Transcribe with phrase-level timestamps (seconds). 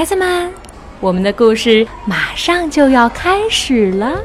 [0.00, 0.50] 孩子们，
[0.98, 4.18] 我们的故事马上就要开始了。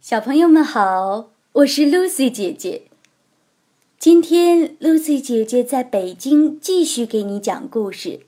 [0.00, 2.82] 小朋友们好，我是 Lucy 姐姐。
[3.98, 8.20] 今天 Lucy 姐姐在北京继续给你讲故事。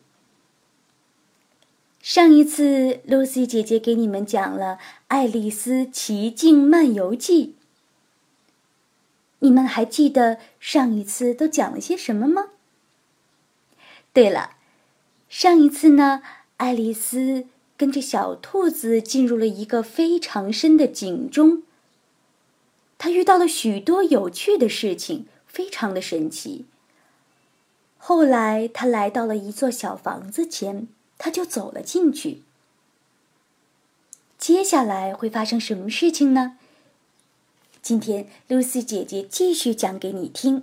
[2.03, 4.73] 上一次 Lucy 姐姐给你们讲了
[5.07, 7.55] 《爱丽丝奇境漫游记》。
[9.41, 12.47] 你们还记得上一次都讲了些什么吗？
[14.13, 14.57] 对了，
[15.29, 16.23] 上一次呢，
[16.57, 21.63] 爱丽丝跟着小兔子进入了一个非常深的井中。
[22.97, 26.65] 她遇到了许多有趣的事情，非常的神奇。
[27.99, 32.43] 后来，她来到了一座小房子前，她就走了进去。
[34.39, 36.57] 接下来会发生什么事情呢？
[37.87, 40.63] 今天，Lucy 姐姐继续讲给你听，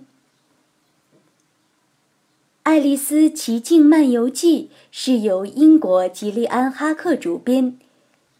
[2.64, 7.78] 爱丽丝奇境漫游记》是由英国吉利安·哈克主编，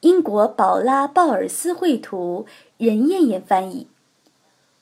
[0.00, 2.44] 英国宝拉·鲍尔斯绘图，
[2.76, 3.86] 任燕燕翻译，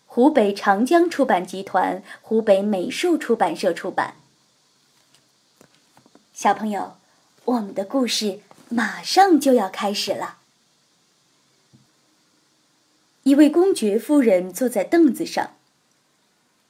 [0.07, 4.17] 湖北长江出版集团、湖北美术出版社出版。
[6.35, 6.95] 小朋友，
[7.45, 10.39] 我们的故事马上就要开始了。
[13.25, 15.53] 一位公爵夫人坐在凳子上。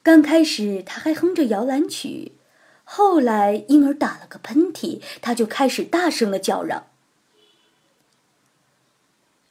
[0.03, 2.33] 刚开始，她还哼着摇篮曲，
[2.83, 6.87] 后来婴儿打了个喷嚏，她就开始大声的叫嚷。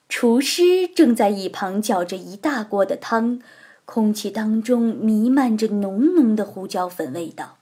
[0.08, 3.41] 厨师正在一旁搅着一大锅的汤，
[3.86, 7.56] 空气当中弥漫着浓浓的胡椒粉味道。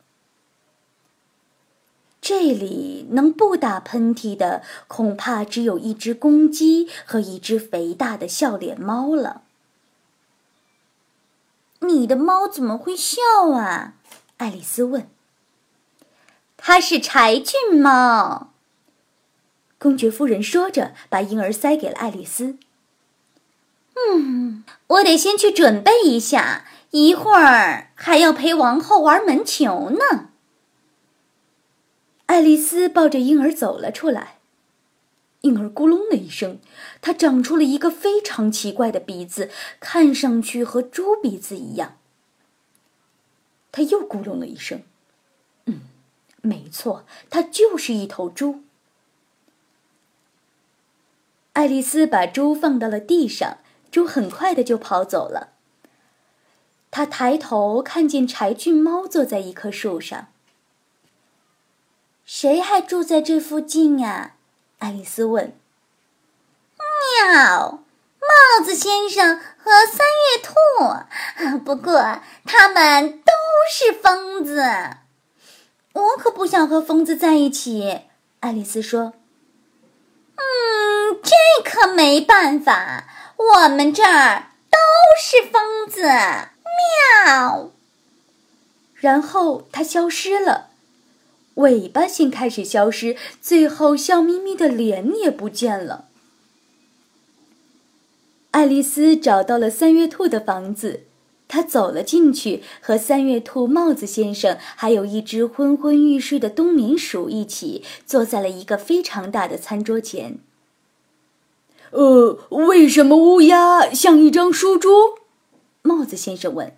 [2.21, 9.43] 这里能不打喷嚏的，恐怕只有一只公鸡和一只肥大的笑脸猫了。
[11.81, 13.23] 你的猫怎么会笑
[13.53, 13.95] 啊？
[14.37, 15.09] 爱丽丝问。
[16.59, 18.51] 它是柴郡猫。
[19.79, 22.59] 公爵夫人说着，把婴儿塞给了爱丽丝。
[23.95, 30.30] 嗯，我得先去准备一下，一会儿还要陪王后玩门球呢。
[32.31, 34.39] 爱丽丝抱着婴儿走了出来，
[35.41, 36.61] 婴儿咕隆的一声，
[37.03, 41.97] 他长出了一个非常奇怪的鼻子，看上去和猪鼻子一样。
[43.73, 44.83] 他又咕隆了一声，
[45.65, 45.81] 嗯，
[46.41, 48.61] 没错，它就是一头猪。
[51.55, 53.59] 爱丽丝把猪放到了地上，
[53.91, 55.55] 猪很快的就跑走了。
[56.93, 60.29] 她抬头看见柴郡猫坐在一棵树上。
[62.41, 64.31] 谁还住在这附近啊？
[64.79, 65.55] 爱丽丝问。
[67.29, 67.83] 喵，
[68.19, 73.33] 帽子先生和三月兔，不过他们都
[73.71, 74.65] 是疯子。
[75.93, 78.05] 我可不想和疯子在一起。
[78.41, 79.13] 爱丽丝说。
[80.37, 83.05] 嗯，这可没办法，
[83.37, 84.79] 我们这儿都
[85.21, 86.01] 是疯子。
[87.27, 87.71] 喵。
[88.95, 90.70] 然后它消失了。
[91.61, 96.07] 尾巴先开始消失，最后笑眯眯的脸也不见了。
[98.51, 101.05] 爱丽丝找到了三月兔的房子，
[101.47, 110.39] 她走了进去，和三月兔、帽子先生还有一只昏昏欲睡的冬眠鼠一起坐在了一个非常大的餐桌前。
[111.93, 115.19] 呃，为什么乌鸦像一张书桌？
[115.83, 116.77] 帽子先生问。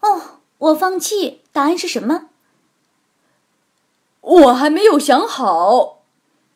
[0.00, 1.40] 哦，我放弃。
[1.52, 2.28] 答案是什么？
[4.28, 6.02] 我还没有想好，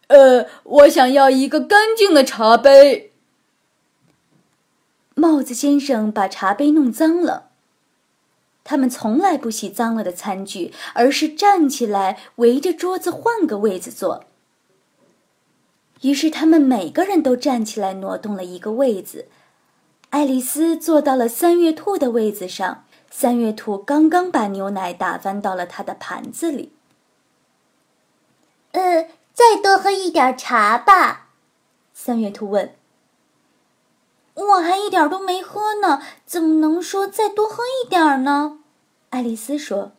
[0.09, 3.13] 呃，我想要一个干净的茶杯。
[5.15, 7.49] 帽子先生把茶杯弄脏了。
[8.63, 14.25] 他们从来不洗脏了的餐具，而是站起来围着桌子换个位子坐。
[16.03, 19.29] 于是他们每个人都站起来挪动了一个位子。
[20.11, 26.73] 爱丽丝坐到了三月兔的位子上，三月兔刚刚把牛奶打翻到了他的盘子里。
[28.73, 31.29] 呃，再多喝一点茶吧，
[31.95, 32.75] 三月兔问。
[34.35, 38.59] 我还一点都没喝呢，怎么能说再多喝一点呢？
[39.11, 39.93] 爱丽丝说。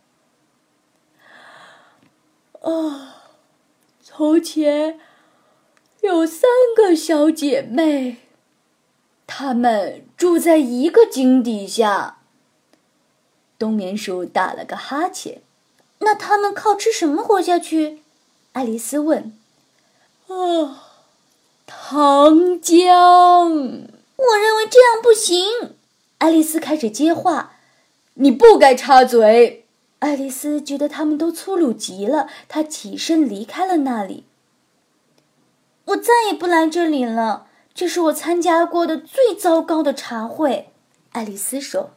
[2.61, 3.15] 啊，
[4.01, 4.99] 从前
[6.01, 8.17] 有三个小姐妹，
[9.27, 12.17] 她们住在一个井底下。
[13.59, 15.41] 冬眠鼠打了个哈欠。
[15.99, 18.02] 那他们靠吃什么活下去？
[18.53, 19.35] 爱丽丝问
[20.29, 20.83] ：“啊，
[21.65, 22.87] 糖浆？
[24.15, 25.75] 我认为这样不行。”
[26.19, 27.53] 爱丽丝开始接话
[28.15, 29.65] ：“你不该插嘴。
[29.99, 34.23] 爱丽丝觉得他们都粗鲁极了，她起身离开了那里。
[35.85, 40.69] 我再也不来这里了，这是我参加过的最糟糕的茶会。
[41.11, 41.91] 爱丽丝说。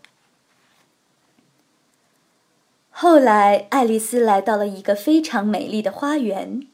[2.99, 6.67] 后来，爱丽丝来到了一个非常美丽的花园。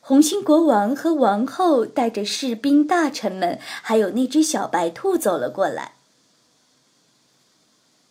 [0.00, 5.94] 红心国王和王后带着士兵、大臣们，还有那只小白兔走了过来。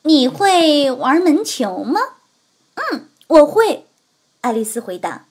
[0.02, 2.02] 你会玩门球吗？
[2.76, 3.86] 嗯，我会。
[4.42, 5.28] 爱丽丝回答。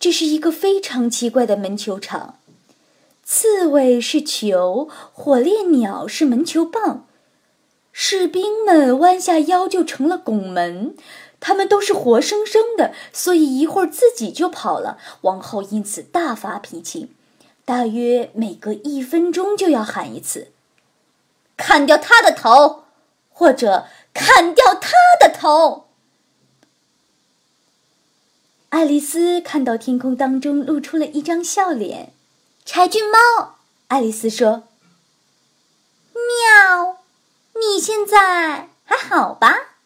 [0.00, 2.38] 这是一个非常奇怪的门球场，
[3.22, 7.06] 刺猬是球，火烈鸟是门球棒，
[7.96, 10.96] 士兵们弯下腰就成了拱门，
[11.38, 14.98] 他们都是活生生的，所以一会儿自己就跑了。
[15.20, 17.12] 王后因此大发脾气，
[17.64, 20.50] 大约每隔一分钟就要喊一次。
[21.56, 22.82] 砍掉他的头，
[23.30, 25.86] 或者砍掉他的头。
[28.70, 32.12] 爱丽丝看到天空当中露出了一张笑脸。
[32.64, 33.54] 柴郡猫，
[33.86, 34.64] 爱丽丝说
[36.12, 36.98] ：“喵，
[37.54, 39.76] 你现在还好吧？”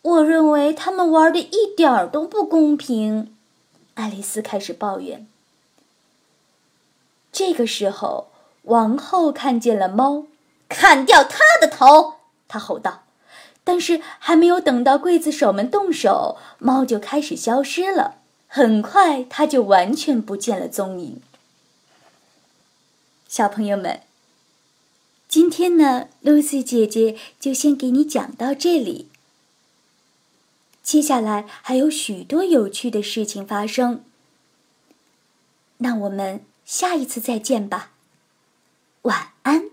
[0.00, 3.36] 我认为他们玩的一点儿都不公平。
[3.92, 5.26] 爱丽丝开始抱怨。
[7.30, 8.28] 这个时候，
[8.62, 10.24] 王后看见了猫。
[10.70, 12.14] 砍掉他的头！
[12.48, 13.02] 她吼道。
[13.64, 18.14] 但是还没有等到刽子手们动手，猫就开始消失了。
[18.46, 21.20] 很快，它就完全不见了踪影。
[23.28, 24.00] 小朋友们，
[25.30, 29.06] 今天呢，Lucy 姐姐就先给你讲到这里。
[30.82, 34.02] 接下来还有许多有趣的事情发生。
[35.78, 37.92] 那我们下一次再见吧。
[39.02, 39.70] 晚安。